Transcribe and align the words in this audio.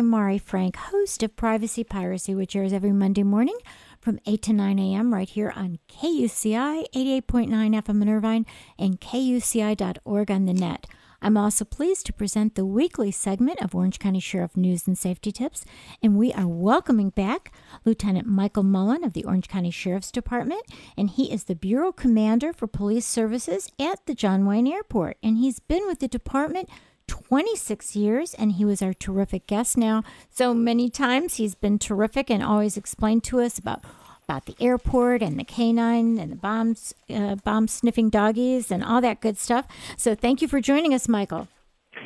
I'm 0.00 0.06
Mari 0.06 0.38
Frank, 0.38 0.76
host 0.76 1.22
of 1.22 1.36
Privacy 1.36 1.84
Piracy, 1.84 2.34
which 2.34 2.56
airs 2.56 2.72
every 2.72 2.90
Monday 2.90 3.22
morning 3.22 3.58
from 4.00 4.18
8 4.24 4.40
to 4.44 4.54
9 4.54 4.78
a.m. 4.78 5.12
right 5.12 5.28
here 5.28 5.52
on 5.54 5.78
KUCI 5.90 6.86
88.9 6.94 7.50
FM 7.50 8.00
in 8.00 8.08
Irvine 8.08 8.46
and 8.78 8.98
KUCI.org 8.98 10.30
on 10.30 10.46
the 10.46 10.54
net. 10.54 10.86
I'm 11.20 11.36
also 11.36 11.66
pleased 11.66 12.06
to 12.06 12.14
present 12.14 12.54
the 12.54 12.64
weekly 12.64 13.10
segment 13.10 13.60
of 13.60 13.74
Orange 13.74 13.98
County 13.98 14.20
Sheriff 14.20 14.56
News 14.56 14.86
and 14.86 14.96
Safety 14.96 15.30
Tips, 15.32 15.66
and 16.02 16.16
we 16.16 16.32
are 16.32 16.48
welcoming 16.48 17.10
back 17.10 17.52
Lieutenant 17.84 18.26
Michael 18.26 18.62
Mullen 18.62 19.04
of 19.04 19.12
the 19.12 19.24
Orange 19.24 19.48
County 19.48 19.70
Sheriff's 19.70 20.10
Department, 20.10 20.62
and 20.96 21.10
he 21.10 21.30
is 21.30 21.44
the 21.44 21.54
Bureau 21.54 21.92
Commander 21.92 22.54
for 22.54 22.66
Police 22.66 23.04
Services 23.04 23.70
at 23.78 24.06
the 24.06 24.14
John 24.14 24.46
Wayne 24.46 24.66
Airport, 24.66 25.18
and 25.22 25.36
he's 25.36 25.60
been 25.60 25.86
with 25.86 25.98
the 25.98 26.08
department 26.08 26.70
26 27.10 27.96
years, 27.96 28.34
and 28.34 28.52
he 28.52 28.64
was 28.64 28.80
our 28.80 28.94
terrific 28.94 29.48
guest 29.48 29.76
now. 29.76 30.04
So 30.30 30.54
many 30.54 30.88
times 30.88 31.34
he's 31.34 31.56
been 31.56 31.76
terrific 31.76 32.30
and 32.30 32.40
always 32.40 32.76
explained 32.76 33.24
to 33.24 33.40
us 33.40 33.58
about 33.58 33.82
about 34.28 34.46
the 34.46 34.54
airport 34.60 35.20
and 35.20 35.36
the 35.36 35.42
canine 35.42 36.16
and 36.16 36.30
the 36.30 36.36
bombs, 36.36 36.94
uh, 37.12 37.34
bomb 37.34 37.66
sniffing 37.66 38.10
doggies 38.10 38.70
and 38.70 38.84
all 38.84 39.00
that 39.00 39.20
good 39.20 39.36
stuff. 39.36 39.66
So 39.96 40.14
thank 40.14 40.40
you 40.40 40.46
for 40.46 40.60
joining 40.60 40.94
us, 40.94 41.08
Michael. 41.08 41.48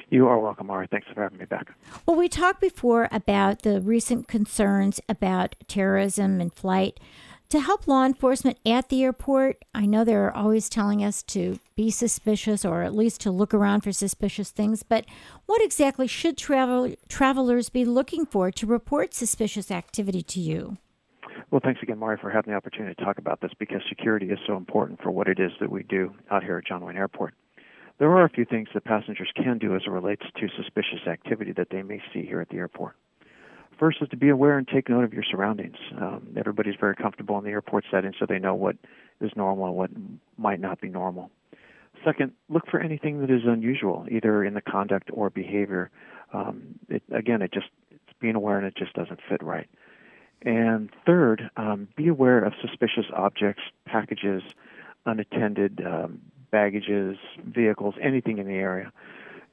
You 0.09 0.27
are 0.29 0.39
welcome, 0.39 0.71
Ari. 0.71 0.87
Thanks 0.91 1.07
for 1.13 1.23
having 1.23 1.37
me 1.37 1.45
back. 1.45 1.75
Well, 2.07 2.17
we 2.17 2.31
talked 2.31 2.63
before 2.63 3.09
about 3.13 3.61
the 3.61 3.83
recent 3.83 4.27
concerns 4.27 5.03
about 5.07 5.55
terrorism 5.69 6.41
and 6.41 6.51
flight. 6.51 6.99
To 7.55 7.61
help 7.61 7.87
law 7.87 8.05
enforcement 8.05 8.59
at 8.67 8.89
the 8.89 9.05
airport, 9.05 9.65
I 9.73 9.87
know 9.87 10.03
they're 10.03 10.37
always 10.37 10.69
telling 10.69 11.05
us 11.05 11.23
to 11.23 11.61
be 11.77 11.89
suspicious 11.89 12.65
or 12.65 12.83
at 12.83 12.97
least 12.97 13.21
to 13.21 13.31
look 13.31 13.55
around 13.55 13.83
for 13.83 13.93
suspicious 13.93 14.51
things, 14.51 14.83
but 14.83 15.05
what 15.47 15.63
exactly 15.63 16.09
should 16.09 16.37
travel, 16.37 16.93
travelers 17.09 17.69
be 17.69 17.85
looking 17.85 18.27
for 18.27 18.51
to 18.51 18.67
report 18.67 19.15
suspicious 19.15 19.71
activity 19.71 20.21
to 20.21 20.41
you? 20.41 20.79
Well, 21.53 21.61
thanks 21.63 21.81
again, 21.81 22.01
Mari, 22.01 22.19
for 22.21 22.29
having 22.29 22.51
the 22.51 22.57
opportunity 22.57 22.97
to 22.97 23.05
talk 23.05 23.19
about 23.19 23.41
this 23.41 23.53
because 23.57 23.83
security 23.89 24.31
is 24.31 24.39
so 24.49 24.57
important 24.57 25.01
for 25.01 25.13
what 25.13 25.29
it 25.29 25.39
is 25.39 25.53
that 25.61 25.71
we 25.71 25.85
do 25.85 26.13
out 26.33 26.43
here 26.43 26.59
at 26.59 26.67
John 26.67 26.85
Wayne 26.85 26.97
Airport. 26.97 27.35
There 28.01 28.11
are 28.11 28.25
a 28.25 28.31
few 28.31 28.47
things 28.47 28.67
that 28.75 28.83
passengers 28.83 29.31
can 29.37 29.59
do 29.59 29.77
as 29.77 29.83
it 29.87 29.91
relates 29.91 30.25
to 30.41 30.49
suspicious 30.57 31.07
activity 31.09 31.53
that 31.53 31.69
they 31.71 31.85
may 31.85 32.03
see 32.13 32.27
here 32.27 32.41
at 32.41 32.49
the 32.49 32.57
airport. 32.57 32.97
First 33.79 33.99
is 34.01 34.09
to 34.11 34.17
be 34.17 34.29
aware 34.29 34.57
and 34.57 34.67
take 34.67 34.89
note 34.89 35.05
of 35.05 35.13
your 35.13 35.25
surroundings. 35.25 35.77
Um, 36.01 36.29
everybody's 36.37 36.77
very 36.79 36.95
comfortable 36.95 37.39
in 37.39 37.45
the 37.45 37.51
airport 37.51 37.85
setting, 37.91 38.13
so 38.19 38.27
they 38.27 38.39
know 38.39 38.55
what 38.55 38.77
is 39.21 39.33
normal 39.37 39.67
and 39.67 39.75
what 39.75 39.91
might 40.39 40.61
not 40.61 40.81
be 40.81 40.89
normal. 40.89 41.31
Second, 42.05 42.33
look 42.49 42.67
for 42.71 42.81
anything 42.81 43.21
that 43.21 43.31
is 43.31 43.43
unusual, 43.47 44.07
either 44.11 44.45
in 44.45 44.55
the 44.55 44.61
conduct 44.61 45.11
or 45.13 45.31
behavior. 45.31 45.91
Um, 46.33 46.79
it, 46.89 47.03
again, 47.13 47.43
it 47.43 47.53
just 47.53 47.67
it's 47.91 48.19
being 48.21 48.35
aware 48.35 48.59
and 48.59 48.67
it 48.67 48.77
just 48.77 48.93
doesn't 48.95 49.21
fit 49.29 49.43
right. 49.43 49.69
And 50.43 50.91
third, 51.07 51.51
um, 51.57 51.89
be 51.97 52.09
aware 52.09 52.45
of 52.45 52.53
suspicious 52.61 53.07
objects, 53.17 53.63
packages, 53.87 54.43
unattended 55.07 55.81
um, 55.85 56.21
baggages, 56.51 57.17
vehicles, 57.47 57.95
anything 58.03 58.39
in 58.39 58.47
the 58.47 58.55
area. 58.55 58.93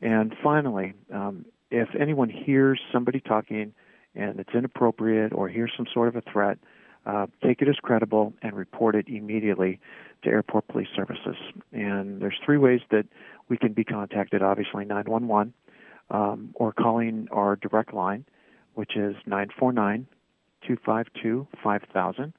And 0.01 0.35
finally, 0.43 0.93
um, 1.13 1.45
if 1.69 1.89
anyone 1.97 2.29
hears 2.29 2.79
somebody 2.91 3.21
talking 3.21 3.73
and 4.15 4.39
it's 4.39 4.53
inappropriate 4.53 5.33
or 5.33 5.47
hears 5.47 5.71
some 5.75 5.87
sort 5.93 6.07
of 6.07 6.15
a 6.15 6.21
threat, 6.21 6.57
uh, 7.05 7.27
take 7.43 7.61
it 7.61 7.67
as 7.67 7.75
credible 7.75 8.33
and 8.41 8.53
report 8.55 8.95
it 8.95 9.07
immediately 9.07 9.79
to 10.23 10.29
Airport 10.29 10.67
Police 10.67 10.89
Services. 10.95 11.35
And 11.71 12.21
there's 12.21 12.37
three 12.45 12.57
ways 12.57 12.81
that 12.91 13.05
we 13.49 13.57
can 13.57 13.73
be 13.73 13.83
contacted 13.83 14.41
obviously 14.41 14.85
911 14.85 15.53
um, 16.09 16.51
or 16.55 16.71
calling 16.73 17.27
our 17.31 17.55
direct 17.55 17.93
line, 17.93 18.25
which 18.75 18.95
is 18.95 19.15
949 19.25 20.07
252 20.67 21.47
5000. 21.63 22.33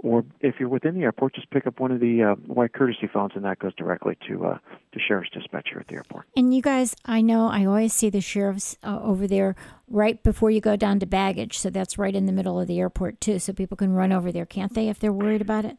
Or 0.00 0.24
if 0.40 0.56
you're 0.60 0.68
within 0.68 0.94
the 0.94 1.02
airport, 1.02 1.34
just 1.34 1.50
pick 1.50 1.66
up 1.66 1.80
one 1.80 1.90
of 1.90 1.98
the 1.98 2.22
uh, 2.22 2.34
white 2.46 2.72
courtesy 2.72 3.08
phones, 3.12 3.32
and 3.34 3.44
that 3.44 3.58
goes 3.58 3.74
directly 3.74 4.16
to 4.28 4.46
uh, 4.46 4.58
to 4.92 5.00
sheriff's 5.00 5.30
dispatch 5.30 5.68
here 5.70 5.80
at 5.80 5.88
the 5.88 5.94
airport. 5.94 6.26
And 6.36 6.54
you 6.54 6.62
guys, 6.62 6.94
I 7.04 7.20
know 7.20 7.48
I 7.48 7.64
always 7.64 7.92
see 7.92 8.08
the 8.08 8.20
sheriffs 8.20 8.76
uh, 8.84 9.00
over 9.02 9.26
there 9.26 9.56
right 9.88 10.22
before 10.22 10.52
you 10.52 10.60
go 10.60 10.76
down 10.76 11.00
to 11.00 11.06
baggage, 11.06 11.58
so 11.58 11.68
that's 11.68 11.98
right 11.98 12.14
in 12.14 12.26
the 12.26 12.32
middle 12.32 12.60
of 12.60 12.68
the 12.68 12.78
airport 12.78 13.20
too, 13.20 13.40
so 13.40 13.52
people 13.52 13.76
can 13.76 13.92
run 13.92 14.12
over 14.12 14.30
there, 14.30 14.46
can't 14.46 14.72
they, 14.72 14.88
if 14.88 15.00
they're 15.00 15.12
worried 15.12 15.40
about 15.40 15.64
it? 15.64 15.76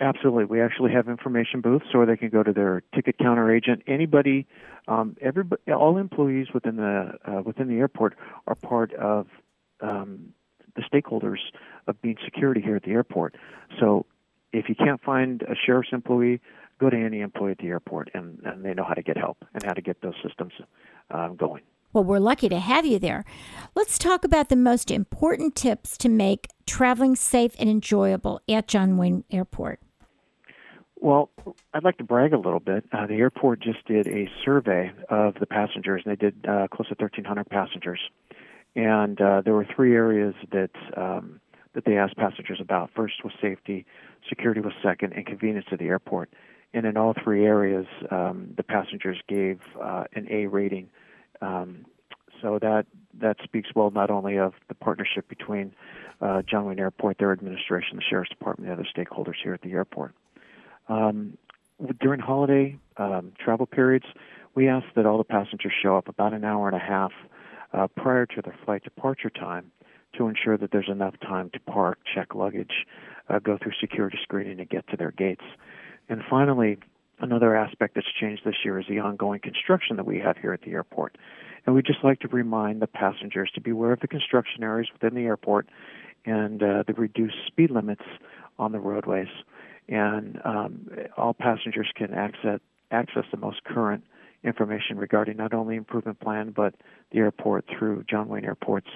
Absolutely. 0.00 0.46
We 0.46 0.60
actually 0.60 0.90
have 0.92 1.08
information 1.08 1.60
booths, 1.60 1.86
or 1.94 2.04
they 2.04 2.16
can 2.16 2.30
go 2.30 2.42
to 2.42 2.52
their 2.52 2.82
ticket 2.92 3.16
counter 3.18 3.54
agent. 3.54 3.84
Anybody, 3.86 4.48
um, 4.88 5.16
everybody, 5.20 5.62
all 5.70 5.98
employees 5.98 6.48
within 6.52 6.76
the 6.76 7.12
uh, 7.24 7.42
within 7.42 7.68
the 7.68 7.76
airport 7.76 8.16
are 8.48 8.56
part 8.56 8.92
of 8.94 9.28
um, 9.80 10.34
the 10.76 10.82
stakeholders 10.82 11.38
of 11.86 12.00
being 12.02 12.16
security 12.24 12.60
here 12.60 12.76
at 12.76 12.82
the 12.82 12.90
airport. 12.90 13.36
So 13.80 14.06
if 14.52 14.68
you 14.68 14.74
can't 14.74 15.02
find 15.02 15.42
a 15.42 15.54
sheriff's 15.54 15.90
employee, 15.92 16.40
go 16.78 16.90
to 16.90 16.96
any 16.96 17.20
employee 17.20 17.52
at 17.52 17.58
the 17.58 17.68
airport, 17.68 18.10
and, 18.14 18.40
and 18.44 18.64
they 18.64 18.74
know 18.74 18.84
how 18.84 18.94
to 18.94 19.02
get 19.02 19.16
help 19.16 19.38
and 19.54 19.62
how 19.62 19.72
to 19.72 19.82
get 19.82 20.00
those 20.02 20.14
systems 20.26 20.52
um, 21.10 21.36
going. 21.36 21.62
Well, 21.92 22.04
we're 22.04 22.20
lucky 22.20 22.48
to 22.48 22.58
have 22.58 22.86
you 22.86 22.98
there. 22.98 23.24
Let's 23.74 23.98
talk 23.98 24.24
about 24.24 24.48
the 24.48 24.56
most 24.56 24.90
important 24.90 25.54
tips 25.54 25.98
to 25.98 26.08
make 26.08 26.48
traveling 26.66 27.16
safe 27.16 27.54
and 27.58 27.68
enjoyable 27.68 28.40
at 28.48 28.66
John 28.66 28.96
Wayne 28.96 29.24
Airport. 29.30 29.80
Well, 30.96 31.30
I'd 31.74 31.84
like 31.84 31.98
to 31.98 32.04
brag 32.04 32.32
a 32.32 32.38
little 32.38 32.60
bit. 32.60 32.84
Uh, 32.92 33.06
the 33.06 33.16
airport 33.16 33.60
just 33.60 33.84
did 33.86 34.06
a 34.06 34.30
survey 34.44 34.92
of 35.10 35.34
the 35.40 35.46
passengers, 35.46 36.02
and 36.04 36.12
they 36.12 36.16
did 36.16 36.46
uh, 36.46 36.68
close 36.68 36.88
to 36.88 36.94
1,300 36.94 37.44
passengers 37.50 38.00
and 38.74 39.20
uh, 39.20 39.42
there 39.44 39.54
were 39.54 39.66
three 39.74 39.94
areas 39.94 40.34
that 40.50 40.70
um, 40.96 41.40
that 41.74 41.84
they 41.84 41.96
asked 41.96 42.16
passengers 42.16 42.60
about. 42.60 42.90
First 42.94 43.24
was 43.24 43.32
safety, 43.40 43.86
security 44.28 44.60
was 44.60 44.72
second, 44.82 45.12
and 45.14 45.26
convenience 45.26 45.66
to 45.70 45.76
the 45.76 45.86
airport. 45.86 46.30
And 46.74 46.86
in 46.86 46.96
all 46.96 47.14
three 47.22 47.44
areas, 47.44 47.86
um, 48.10 48.54
the 48.56 48.62
passengers 48.62 49.18
gave 49.28 49.60
uh, 49.80 50.04
an 50.14 50.26
A 50.30 50.46
rating. 50.46 50.88
Um, 51.40 51.84
so 52.40 52.58
that 52.60 52.86
that 53.20 53.36
speaks 53.44 53.70
well 53.74 53.90
not 53.90 54.10
only 54.10 54.38
of 54.38 54.54
the 54.68 54.74
partnership 54.74 55.28
between 55.28 55.74
uh, 56.20 56.42
John 56.42 56.66
Wayne 56.66 56.78
Airport, 56.78 57.18
their 57.18 57.32
administration, 57.32 57.96
the 57.96 58.02
sheriff's 58.02 58.30
department, 58.30 58.68
the 58.68 58.72
other 58.72 58.86
stakeholders 58.96 59.36
here 59.42 59.54
at 59.54 59.62
the 59.62 59.72
airport. 59.72 60.14
Um, 60.88 61.36
during 62.00 62.20
holiday 62.20 62.78
um, 62.96 63.32
travel 63.38 63.66
periods, 63.66 64.06
we 64.54 64.68
ask 64.68 64.86
that 64.94 65.06
all 65.06 65.18
the 65.18 65.24
passengers 65.24 65.72
show 65.82 65.96
up 65.96 66.08
about 66.08 66.32
an 66.32 66.44
hour 66.44 66.68
and 66.68 66.76
a 66.76 66.80
half 66.80 67.12
uh, 67.72 67.86
prior 67.96 68.26
to 68.26 68.42
their 68.42 68.56
flight 68.64 68.84
departure 68.84 69.30
time 69.30 69.70
to 70.16 70.28
ensure 70.28 70.58
that 70.58 70.70
there's 70.72 70.88
enough 70.88 71.14
time 71.20 71.50
to 71.50 71.60
park, 71.60 71.98
check 72.14 72.34
luggage, 72.34 72.86
uh, 73.28 73.38
go 73.38 73.58
through 73.60 73.72
security 73.80 74.18
screening, 74.22 74.60
and 74.60 74.68
get 74.68 74.86
to 74.88 74.96
their 74.96 75.10
gates. 75.10 75.44
And 76.08 76.22
finally, 76.28 76.78
another 77.20 77.56
aspect 77.56 77.94
that's 77.94 78.12
changed 78.20 78.42
this 78.44 78.56
year 78.64 78.78
is 78.78 78.86
the 78.88 78.98
ongoing 78.98 79.40
construction 79.40 79.96
that 79.96 80.06
we 80.06 80.18
have 80.18 80.36
here 80.36 80.52
at 80.52 80.62
the 80.62 80.72
airport. 80.72 81.16
And 81.64 81.74
we'd 81.74 81.86
just 81.86 82.02
like 82.04 82.20
to 82.20 82.28
remind 82.28 82.82
the 82.82 82.86
passengers 82.86 83.50
to 83.54 83.60
be 83.60 83.70
aware 83.70 83.92
of 83.92 84.00
the 84.00 84.08
construction 84.08 84.62
areas 84.64 84.88
within 84.92 85.14
the 85.14 85.26
airport 85.26 85.68
and 86.24 86.62
uh, 86.62 86.82
the 86.86 86.92
reduced 86.94 87.36
speed 87.46 87.70
limits 87.70 88.02
on 88.58 88.72
the 88.72 88.80
roadways. 88.80 89.28
And 89.88 90.40
um, 90.44 90.88
all 91.16 91.34
passengers 91.34 91.88
can 91.94 92.12
access, 92.12 92.60
access 92.90 93.24
the 93.30 93.36
most 93.36 93.64
current 93.64 94.04
information 94.44 94.96
regarding 94.96 95.36
not 95.36 95.54
only 95.54 95.76
improvement 95.76 96.20
plan 96.20 96.52
but 96.54 96.74
the 97.10 97.18
airport 97.18 97.64
through 97.66 98.04
John 98.08 98.28
Wayne 98.28 98.44
Airport's 98.44 98.90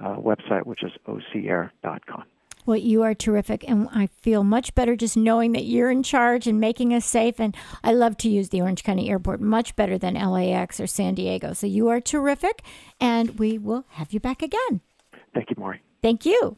uh, 0.00 0.16
website, 0.16 0.66
which 0.66 0.82
is 0.82 0.92
ocair.com. 1.06 2.24
Well, 2.66 2.78
you 2.78 3.02
are 3.02 3.14
terrific, 3.14 3.68
and 3.68 3.88
I 3.92 4.06
feel 4.06 4.42
much 4.42 4.74
better 4.74 4.96
just 4.96 5.18
knowing 5.18 5.52
that 5.52 5.64
you're 5.64 5.90
in 5.90 6.02
charge 6.02 6.46
and 6.46 6.58
making 6.58 6.94
us 6.94 7.04
safe. 7.04 7.38
And 7.38 7.54
I 7.82 7.92
love 7.92 8.16
to 8.18 8.30
use 8.30 8.48
the 8.48 8.62
Orange 8.62 8.82
County 8.82 9.10
Airport 9.10 9.40
much 9.42 9.76
better 9.76 9.98
than 9.98 10.14
LAX 10.14 10.80
or 10.80 10.86
San 10.86 11.14
Diego. 11.14 11.52
So 11.52 11.66
you 11.66 11.88
are 11.88 12.00
terrific, 12.00 12.62
and 12.98 13.38
we 13.38 13.58
will 13.58 13.84
have 13.90 14.12
you 14.14 14.20
back 14.20 14.40
again. 14.42 14.80
Thank 15.34 15.50
you, 15.50 15.56
Maury. 15.58 15.82
Thank 16.00 16.24
you. 16.24 16.56